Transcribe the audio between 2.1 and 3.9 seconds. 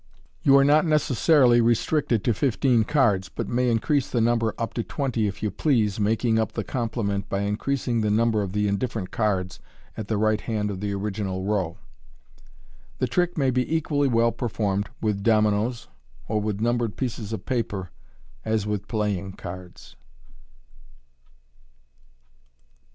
to fifteen cards, but may